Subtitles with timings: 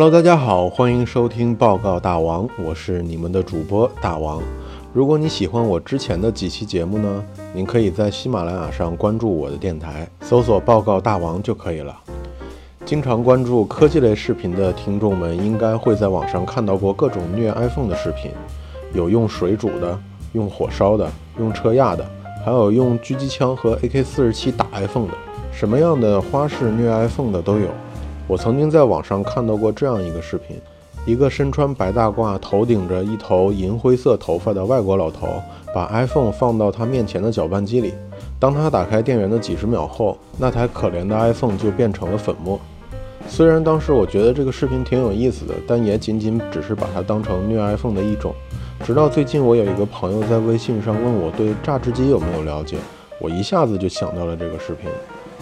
[0.00, 4.40] Hello，大家好，欢迎收听报告大王，我是你们的主播大王。
[4.92, 11.98] 如果你喜欢我之前的几期节目呢，您可以在喜马拉雅上关注我的电台，搜索“报告大王”就可以了。
[12.84, 18.30] 经常关注科技类视频的听众们，应该会在网上看到过各种虐 iPhone 的视频，
[18.94, 19.98] 有用水煮的，
[20.32, 22.08] 用火烧的，用车压的，
[22.44, 25.14] 还有用狙击枪和 AK47 打 iPhone 的，
[25.50, 27.66] 什么样的花式虐 iPhone 的都有。
[28.28, 30.60] 我曾经在网上看到过这样一个视频，
[31.06, 35.42] 一个身穿白大褂、头顶着一头银灰色头发的外国老头，
[35.74, 37.94] 把 iPhone 放到他面前的搅拌机里。
[38.38, 42.60] 当他打开电源的几十秒后，那台可怜的 iPhone 就变成了粉末。
[43.26, 48.34] 虽然当时我觉得这个视频挺有意思的，但也仅仅只是把它当成虐 iPhone 的一种。
[48.84, 52.76] 直到最近，我有一个朋友在微信上问我对榨汁机有没有了解，
[53.22, 54.90] 我一下子就想到了这个视频。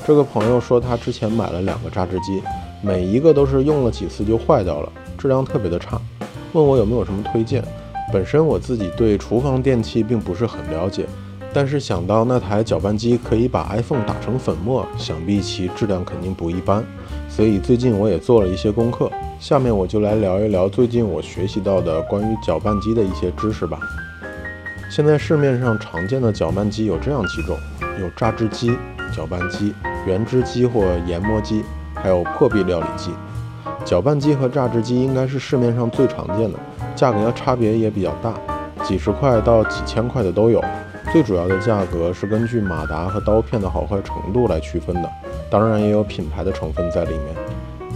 [0.07, 2.41] 这个朋友说他之前买了两个榨汁机。
[2.87, 6.01] 每一个都是用了几次就坏掉了，质量特别的差。
[6.52, 7.60] 问我有没有什么推荐？
[8.13, 11.05] 本身我自己对厨房电器并不是很了解，
[11.52, 16.85] 但是想到那台搅拌机可以把 iPhone 打成粉末，想必其质量肯定不一般。
[17.29, 19.10] 所以最近我也做了一些功课，
[19.41, 23.80] 下面我就来聊一聊最近我学习到的关于搅拌机的一些知识吧。
[24.88, 27.59] 现在市面上常见的搅拌机有这样几种：
[28.01, 28.71] 有榨汁机、
[29.13, 29.75] 搅拌机、
[30.07, 31.65] 原汁机或研磨机。
[32.02, 33.11] 还有破壁料理机、
[33.85, 36.59] 搅拌机和榨汁机应该是市面上最常见的，
[36.95, 38.35] 价格差别也比较大，
[38.85, 40.63] 几十块到几千块的都有。
[41.13, 45.11] 最主要的价格是根据马达和刀片的好坏程度来区分的，
[45.49, 47.35] 当然也有品牌的成分在里面。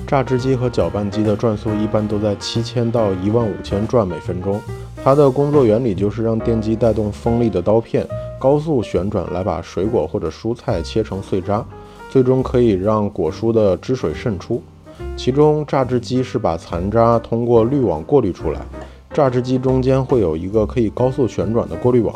[0.06, 4.60] 榨汁机和搅拌机的转速一般都在七千到一万五千转每分钟，
[5.04, 8.06] 它的工作原理就是让电机带动锋利的刀片
[8.38, 11.64] 高速旋转，来把水果或者蔬菜切成碎渣。
[12.10, 14.60] 最终可以让果蔬的汁水渗出，
[15.16, 18.60] 其中榨汁机是把残渣通过滤网过滤出来。
[19.14, 22.12] 榨汁机中间会有一个可以高速旋转的过滤网，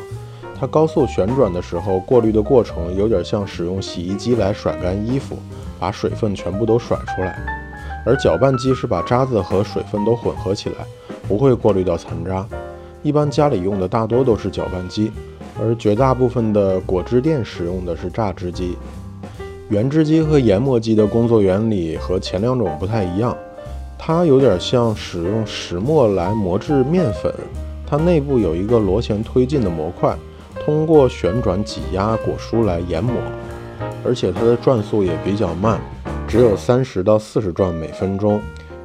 [0.58, 5.36] 它高速旋转的时候，过滤的过程有点像使用洗衣机来甩干衣服，
[5.78, 7.38] 把水分全部都甩出来。
[8.04, 10.84] 而搅拌机是把渣子和水分都混合起来，
[11.28, 12.44] 不会过滤到残渣。
[13.02, 15.12] 一般家里用的大多都是搅拌机，
[15.60, 18.76] 而绝大部分的果汁店使用的是榨汁机。
[19.70, 23.34] 原汁机和研磨机的工作原理和前两种不太一样，
[23.98, 27.32] 它有点像使用石磨来磨制面粉，
[27.86, 30.14] 它内部有一个螺旋推进的模块，
[30.62, 33.14] 通过旋转挤压果蔬来研磨，
[34.04, 35.80] 而且它的转速也比较慢，
[36.28, 38.38] 只有三十到四十转每分钟，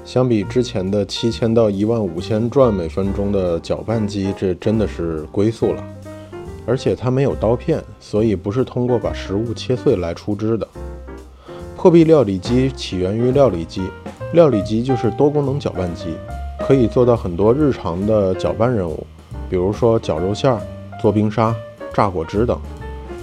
[0.06, 5.84] 相比之前的七千到一万五千转每分钟的搅拌机，这真的是龟速了。
[6.70, 10.68] 而且它没有刀片，所以不是通过把食物切碎来出汁的。
[11.76, 13.82] 破壁料理机起源于料理机，
[14.34, 16.14] 料理机就是多功能搅拌机，
[16.60, 19.04] 可以做到很多日常的搅拌任务，
[19.50, 20.56] 比如说绞肉馅、
[21.02, 21.56] 做冰沙、
[21.92, 22.56] 榨果汁等。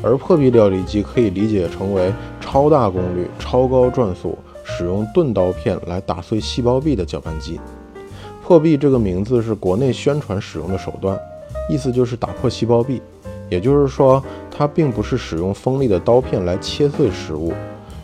[0.02, 7.60] 而破壁料理机可以理解成为超大功率、超高转速，使用钝刀片来打碎细胞壁的搅拌机。
[8.42, 11.16] 破壁这个名字是国内宣传使用的手段，
[11.70, 13.00] 意思就是打破细胞壁。
[13.48, 17.52] 也就是说，它并不是使用锋利的刀片来切碎食物。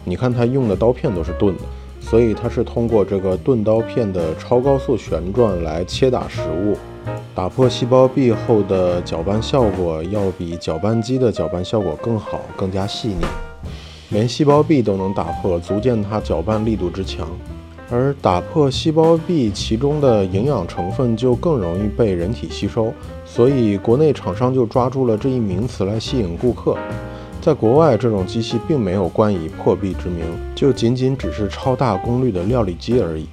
[0.04, 1.62] 你看，它用的刀片都是钝的，
[2.00, 6.76] 所以它是通过这个钝刀片的超高速旋转来切打食物。
[7.34, 13.24] 打破细胞壁后的搅拌效果要比搅拌机的搅拌效果更好，更加细腻。
[14.10, 17.26] 连细胞壁都能打破，足见它搅拌力度之强。
[17.92, 22.90] 而打破细胞壁，其中的营养成分就更容易被人体吸收，
[23.26, 26.74] 所以国内厂商就抓住了这一名词来吸引顾客。
[27.42, 33.28] 在国外，这种机器并没有冠以破壁之名，就仅仅只是超大功率的料理机而已。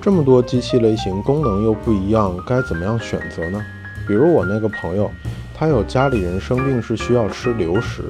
[0.00, 3.64] 这么多机器类型，功能又不一样，该怎么样选择呢？
[4.08, 5.08] 比如我那个朋友，
[5.54, 8.02] 他有家里人生病是需要吃流食，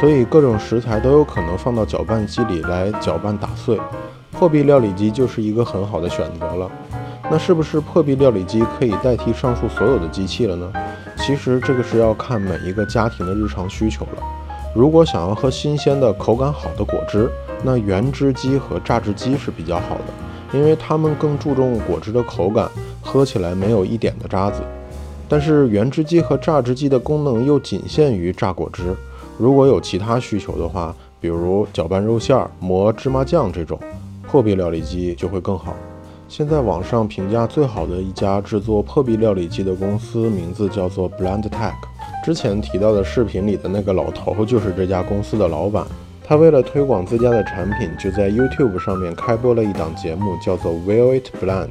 [0.00, 3.78] 所以各种食材都有可能放到搅拌机里来搅拌打碎。
[4.42, 6.68] 破壁料理机就是一个很好的选择了。
[7.30, 10.72] 那是不是破壁料理机可以代替上述所有的机器了呢？
[11.16, 14.22] 其实这个是要看每一个家庭的日常需求了。
[14.74, 17.30] 如果想要喝新鲜的、口感好的果汁，
[17.62, 22.68] 那原汁机和榨汁机是比较好的，因为它们更注重果汁的口感，
[23.00, 24.60] 喝起来没有一点的渣子。
[25.28, 28.82] 但是原汁机和榨汁机的功能又仅限于榨果汁。
[29.38, 33.78] 如果有其他需求的话，比如搅拌肉馅、磨芝麻酱这种。
[34.32, 35.76] 破壁料理机就会更好。
[36.26, 41.74] 现在网上评价最好的一家制作破壁料理机的公司名字叫做 Blend Tech。
[42.24, 45.84] 之前提到的视频里的那个老头就是这家公司的老板。
[46.24, 51.68] 他为了推广自家的产品，就在 YouTube 上面开播了一档节目，叫做 Will It Blend。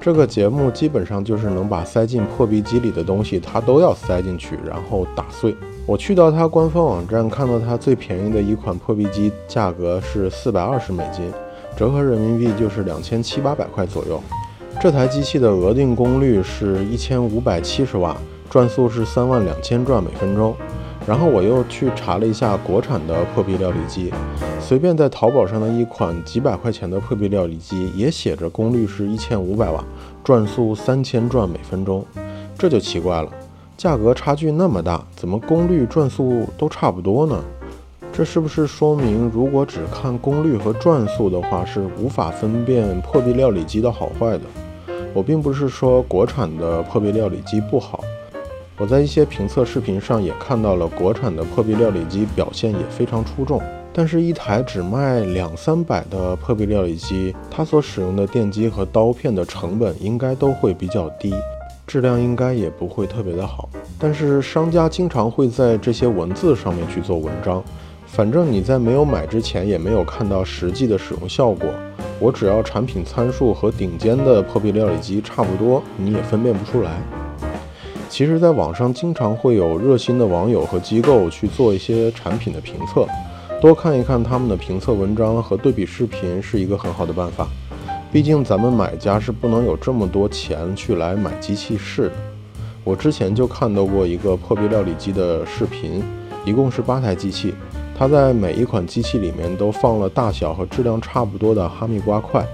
[0.00, 5.52] 这个节目基本上就是能把塞进破壁机里的东西，他都要塞进去，然后打碎。
[5.84, 11.24] 我去到他官方网站，看到他最便宜的一款破壁机价格是四百二十美金，
[11.76, 14.22] 折合人民币就是两千七八百块左右。
[14.80, 18.16] 这台机器的额定功率是一千五百七十瓦，
[18.50, 20.54] 转速是三万两千转每分钟。
[21.06, 24.10] 然后我又去查了一下国产的破壁料理机，
[24.58, 29.84] 随便在淘宝上的一款几百块钱的破壁料理机也写着功率是一千五百瓦，
[30.24, 32.02] 转速三千转每分钟，
[32.56, 33.28] 这就奇怪了，
[33.76, 37.38] 价格差距那么大，怎么功率转速都差不多呢？
[38.16, 44.42] 这是不是说明如果只看功率和转速的话，是无法分辨破壁料理机的好坏的？
[45.12, 48.04] 我并不是说国产的破壁料理机不好。
[48.78, 53.60] 我在一些评测视频上也看到了国产的破壁料理机表现也非常出众，
[53.92, 61.34] 但是，一台只卖两三百的破壁料理机，它所使用的电机和刀片的成本应该都会比较低，
[61.84, 63.68] 质量应该也不会特别的好。
[63.98, 67.62] 但是商家经常会在这些文字上面去做文章，
[68.14, 71.68] 反正你在没有买之前也没有看到实际的使用效果，
[72.20, 76.92] 我只要产品参数和顶尖的破壁料理机差不多，你也分辨不出来。
[78.08, 83.04] 其实，在网上经常会有热心的网友和机构去做一些产品的评测，
[83.60, 87.48] 多看一看他们的评测文章和对比视频是一个很好的办法。
[88.12, 92.14] 毕竟咱们买家是不能有这么多钱去来买机器试的。
[92.84, 96.00] 我之前就看到过一个破壁料理机的视频，
[96.44, 97.52] 一共是八台机器，
[97.96, 102.44] 它在每一款机器里面都放了大小和质量差不多的哈密瓜块，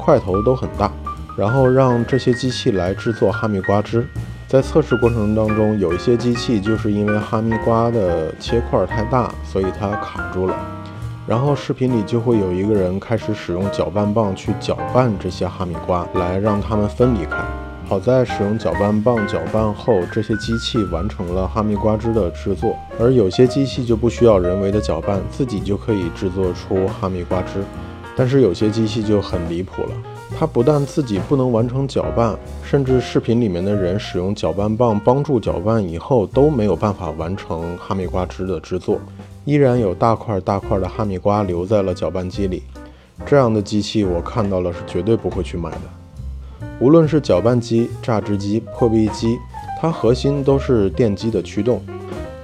[0.00, 0.90] 块头都很大，
[1.36, 4.06] 然后让这些机器来制作哈密瓜汁。
[4.48, 10.56] 在测试过程当中，有一些机器就是因为哈密瓜的切块太大，所以它卡住了。
[11.26, 17.36] 然后视频里就会有一个人开始使用搅拌棒去搅拌这些哈密瓜，来让它们分离开。
[17.88, 22.76] 好在使用搅拌棒搅拌后，这些机器完成了哈密瓜汁的制作。
[23.00, 27.64] 而有些机器就不需要人为的搅拌，自己就可以制作出哈密瓜汁。
[28.14, 29.90] 但是有些机器就很离谱了。
[30.38, 39.00] 它不但自己不能完成搅拌，甚至视频里面的人使用搅拌棒帮助搅拌以后都没有办法完成哈密瓜汁的制作，
[39.46, 42.62] 依然有大块大块的哈密瓜留在了搅拌机里。
[43.24, 45.97] 这样的机器我看到了是绝对不会去买的。
[46.80, 49.36] 无论是搅拌机、榨汁机、破壁机，
[49.80, 51.82] 它核心都是电机的驱动。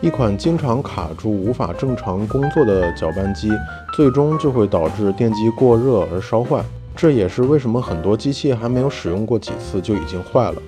[0.00, 3.48] 一款经常卡住、无法正常工作的搅拌机，
[3.94, 6.62] 最终就会导致电机过热而烧坏。
[6.96, 10.62] 这也是为什么很多机器还没有使用过几次就已经坏了。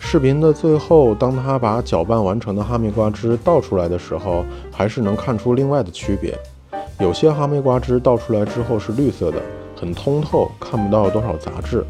[0.00, 6.36] 视频的最后，当他把搅拌完成的哈密瓜汁倒出来的时候，还是能看出另外的区别。
[6.98, 9.40] 有些哈密瓜汁倒出来之后是绿色的，
[9.80, 11.84] 很通透，看不到多少杂质。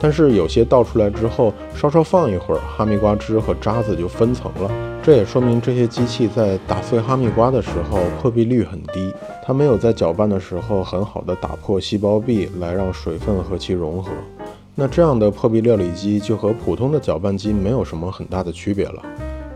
[0.00, 4.70] 但是有些倒出来之后，稍稍放一会儿，哈密瓜汁和渣子就分层了。
[5.02, 9.12] 这也说明这些机器在打碎哈密瓜的时候破壁率很低，
[9.44, 14.10] 它没有在搅拌的时候很好的打破细胞壁来让水分和其融合。
[14.74, 19.02] 那这样的破壁料理机就和普通的搅拌机没有什么很大的区别了。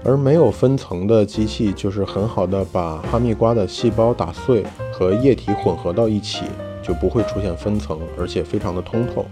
[0.06, 4.62] 而没有分层的机器就是很好的把哈密瓜的细胞打碎
[4.92, 6.44] 和液体混合到一起，
[6.82, 9.24] 就不会出现分层，而且非常的通透。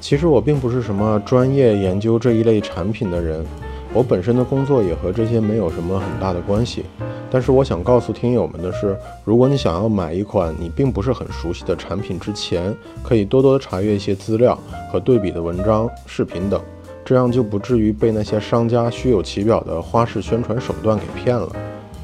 [0.00, 3.44] 其实我并不是什么专业研究这一类产品的人，
[3.92, 6.84] 我本身的工作也和这些没有什么很大的关系。
[7.28, 14.56] 但是我想告诉听友们的是，如果你想要买一款你并不是很熟悉的产品之前，可以多多查阅一些资料
[14.92, 16.60] 和对比的文章、视频等，
[17.04, 21.48] 这样就不至于被那些商家虚有其表的花式宣传手段给骗了。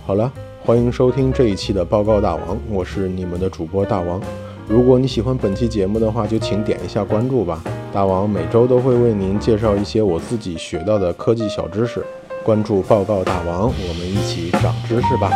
[0.04, 0.30] 好了，
[0.64, 4.20] 欢迎收听这一期的报告大王，我是你们的主播大王。
[4.66, 7.62] 如果你喜欢本期节目的话，就请点一下关注吧。
[7.92, 12.02] 大王每周都会为您介绍一些我自己学到的科技小知识，
[12.42, 15.30] 关注报告大王，我们一起长知识吧。